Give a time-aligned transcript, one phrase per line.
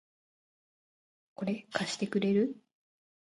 [1.35, 2.57] これ、貸してくれる？